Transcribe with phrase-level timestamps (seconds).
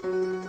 [0.00, 0.42] 監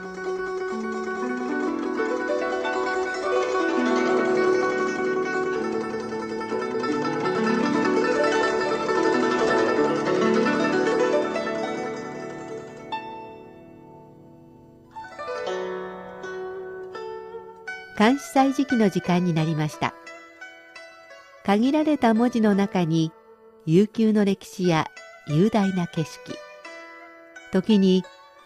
[18.17, 19.93] 視祭時期の時間になりました。
[21.45, 23.11] 限られた文字の中に
[23.65, 24.87] 悠久の歴史や
[25.27, 26.35] 雄大な景色。
[27.51, 28.03] 時に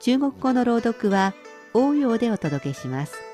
[0.00, 1.34] 中国語の朗読は
[1.74, 3.26] 応用でお届けします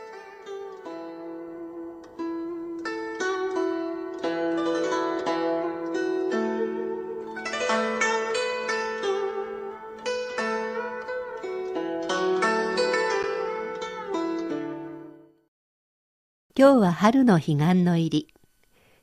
[16.63, 18.29] 今日は春の彼岸の入り。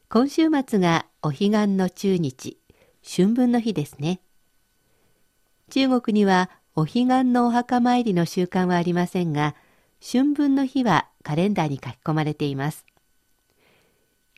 [0.08, 2.58] 今週末がお彼岸の中日、
[3.04, 4.22] 春分の日ですね。
[5.70, 9.54] 中国にはお彼岸のお墓参りの習慣はありませんが、
[10.02, 12.86] 春分の日はカレンダーに書き込まれています。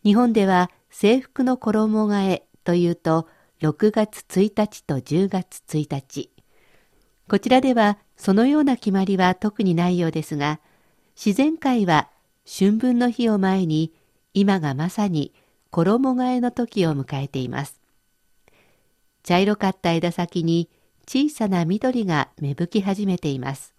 [0.04, 3.28] 日本では制服の衣替えというと
[3.62, 6.32] 6月1日と10月1日。
[7.30, 10.60] こちらではそのような決まりは特にないようですが、
[11.16, 12.10] 自然界は
[12.52, 13.94] 春分の日を前に
[14.34, 15.32] 今がまさに
[15.70, 17.80] 衣替えの時を迎えています。
[19.22, 20.72] 茶色かった枝先に
[21.08, 23.74] 小さな緑が芽吹き始めています。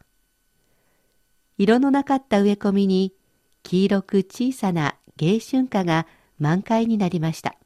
[1.59, 3.15] 色のなかった植え込みに
[3.63, 6.07] 黄色く小さな芸春花が
[6.39, 7.57] 満開になりました。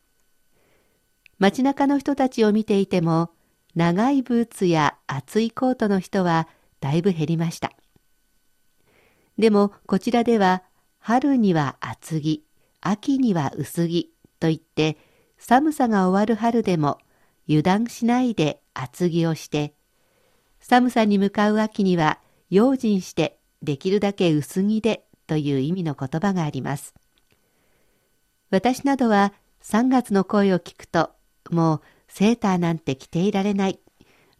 [1.39, 3.31] 街中の人たちを見ていても
[3.75, 6.49] 長いブーツや厚いコートの人は
[6.81, 7.73] だいぶ減りました。
[9.39, 10.63] でもこちらでは
[10.99, 12.45] 春には厚着、
[12.81, 14.97] 秋には薄着といって
[15.39, 16.99] 寒さが終わる春でも
[17.49, 19.75] 油断しないで厚着をして
[20.61, 22.19] 寒さに向かう秋には
[22.51, 26.95] 用心してできるだけ薄着でという意味の言葉があります。
[28.51, 31.11] 私などは3月の声を聞くと
[31.51, 33.81] もうセーターなんて着ていられない。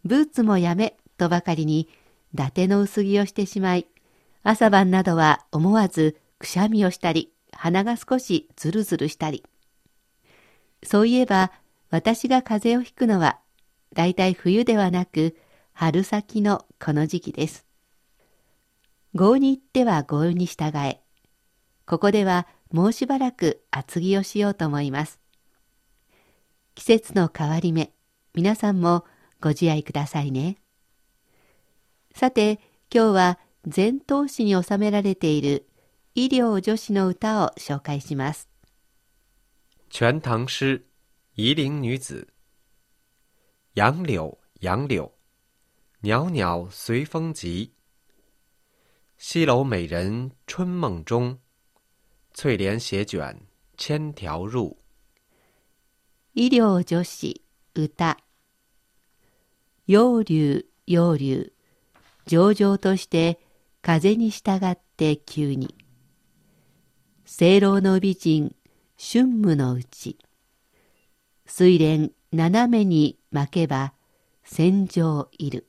[0.05, 1.89] ブーツもやめとばかりに
[2.33, 3.87] 伊達の薄着をしてしまい
[4.43, 9.43] 朝晩などは思わずくしゃみをしたり、鼻が少しズルズルしたり。
[10.83, 11.51] そういえば、
[11.89, 13.39] 私が風邪をひくのは、
[13.93, 15.37] だいたい冬ではなく、
[15.73, 17.65] 春先のこの時期です。
[19.13, 21.01] 豪に行っては豪に従え。
[21.85, 25.19] ここではもうしばらく厚着をしようと思います。
[26.75, 27.93] 季節の変わり目、
[28.33, 29.05] 皆さんも
[29.39, 30.57] ご自愛くださいね。
[32.13, 32.59] さて、
[32.93, 35.67] 今日は前頭詩に収められている
[36.15, 38.49] 医療女子の歌を紹介します。
[39.89, 40.86] 全唐诗，
[41.39, 42.27] 夷陵女子。
[43.75, 45.13] 杨柳，杨柳，
[46.01, 47.73] 袅袅随风急。
[49.19, 51.37] 西楼美人春梦中，
[52.33, 53.39] 翠帘斜卷
[53.77, 54.79] 千条入。
[56.33, 57.43] 医療女子
[57.75, 58.17] 歌。
[59.85, 61.53] 楊柳、楊柳、
[62.25, 63.39] 上々として
[63.83, 65.75] 風に従って急に。
[67.25, 68.55] 聖老の美人
[68.97, 70.17] 春夢のうち
[71.47, 73.93] 水蓮斜めに巻けば
[74.43, 75.65] 戦場いる。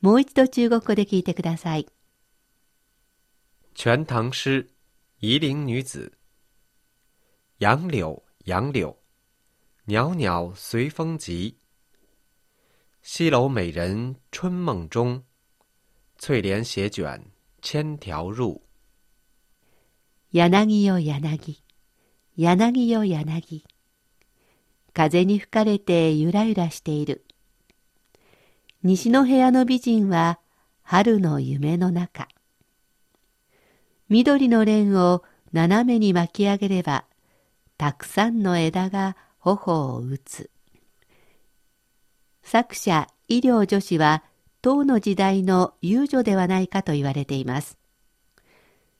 [0.00, 1.86] もう一度中国語で聞いてください。
[3.74, 4.68] 全唐诗
[5.20, 6.12] 夷陵女子。
[7.58, 8.98] 杨柳杨柳。
[9.86, 11.56] 袅袅随风急。
[13.02, 15.22] 西楼美人春梦中。
[16.18, 17.22] 翠帘斜卷
[17.62, 18.62] 千条入。
[20.32, 21.62] 柳よ柳、
[22.34, 23.77] 柳よ柳。
[24.98, 27.24] 風に吹かれてゆらゆらしている。
[28.82, 30.40] 西の部屋の美人は
[30.82, 32.26] 春の夢の中。
[34.08, 35.22] 緑の蓮を
[35.52, 37.04] 斜めに巻き上げれば、
[37.76, 40.50] たくさんの枝が頬を打つ。
[42.42, 44.24] 作者、医療女子は、
[44.62, 47.78] 唐の時代の遊女ではないかと言われています。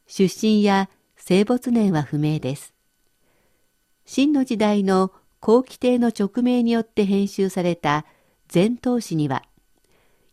[0.06, 2.72] 出身や生没年は不明です。
[4.04, 8.04] 秦の時代の後期帝の勅命によって編集された
[8.52, 9.44] 前頭詩には、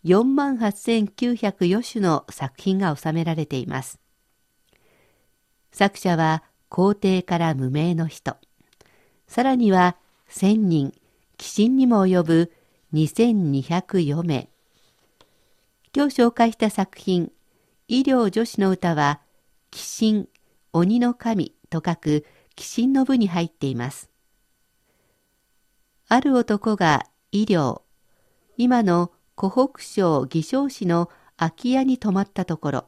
[0.05, 3.99] 48,904種の作品が収められています。
[5.71, 8.37] 作者は皇帝から無名の人、
[9.27, 9.97] さらには
[10.27, 10.93] 千人、
[11.39, 12.51] 鬼神にも及ぶ
[12.93, 14.49] 2204名。
[15.95, 17.31] 今日紹介した作品、
[17.87, 19.21] 医療女子の歌は、
[19.73, 19.81] 鬼
[20.23, 20.29] 神、
[20.73, 22.25] 鬼の神と書く
[22.57, 24.09] 鬼神の部に入っています。
[26.07, 27.81] ある男が医療、
[28.57, 32.85] 今の湖北省義昌市の空き家に泊まったところ、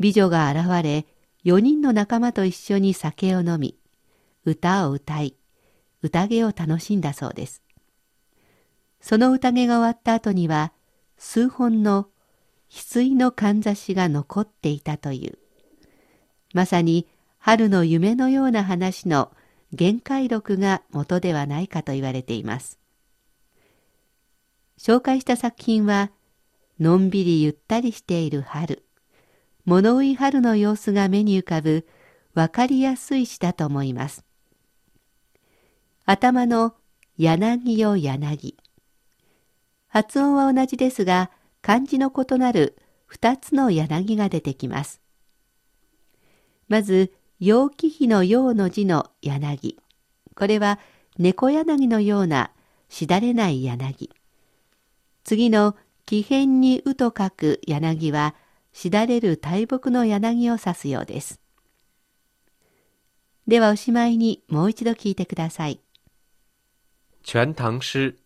[0.00, 1.06] 美女が現れ、
[1.44, 3.78] 4人の仲間と一緒に酒を飲み、
[4.44, 5.36] 歌を歌い、
[6.02, 7.62] 宴を楽しんだそうです。
[9.00, 10.72] その宴が終わった後には、
[11.16, 12.08] 数本の
[12.70, 15.38] 翡翠のかんざしが残っていたという。
[16.54, 17.06] まさに
[17.38, 19.30] 春の夢のような話の
[19.72, 22.78] 限界録が元ではないかと言われています。
[24.78, 26.10] 紹介した作品は、
[26.78, 28.84] のんびりゆったりしている春、
[29.64, 31.86] 物追い春の様子が目に浮かぶ
[32.34, 34.24] わかりやすい詩だと思います。
[36.06, 36.74] 頭の
[37.18, 38.56] 柳よ柳。
[39.88, 41.30] 発音は同じですが、
[41.62, 45.00] 漢字の異なる二つの柳が出てきます。
[46.68, 49.78] まず、陽気比の陽の字の柳。
[50.36, 50.78] これは
[51.18, 52.50] 猫柳のような
[52.90, 54.10] しだれない柳。
[55.24, 58.34] 次の奇変にうと書く柳は
[58.74, 61.40] しだれる大木の柳を指すようです。
[63.46, 65.80] ではおしまいにもう一度聞いてください。
[67.22, 68.16] 全唐诗，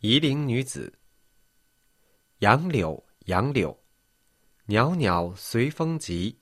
[0.00, 0.94] 夷陵女子。
[2.40, 3.76] 杨柳，杨柳，
[4.66, 6.36] 袅袅随风急。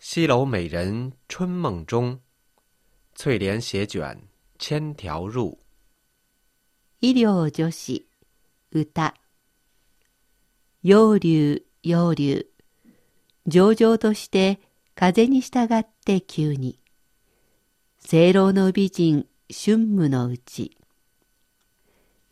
[0.00, 2.20] 西楼美人春梦中，
[3.16, 5.58] 翠帘斜卷千条入。
[7.00, 8.06] 医療女子
[8.70, 9.12] 歌。
[10.84, 12.46] 陽流陽流
[13.48, 14.60] 上々として
[14.94, 16.78] 風に従って急に。
[18.00, 20.76] 清老の美人春夢のうち。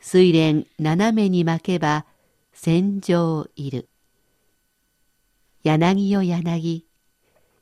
[0.00, 2.06] 睡蓮斜めに巻けば
[2.52, 3.88] 戦場いる。
[5.64, 6.86] 柳よ柳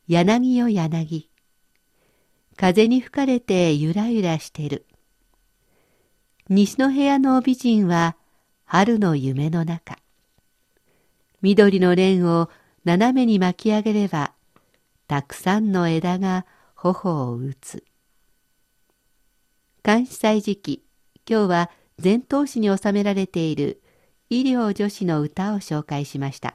[0.06, 1.31] 柳よ柳。
[2.56, 4.85] 風に吹かれてゆらゆらしてる。
[6.51, 8.15] 西の部屋の美人は
[8.67, 9.97] 春の夢の中。
[11.41, 12.51] 緑の蓮を
[12.85, 14.35] 斜めに巻き上げれば
[15.09, 17.83] たくさんの枝が頬を打つ。
[19.83, 20.85] 監視祭時期、
[21.27, 21.71] 今日は
[22.03, 23.83] 前頭詩に収められている
[24.29, 26.53] 医療女子の歌を紹介しました。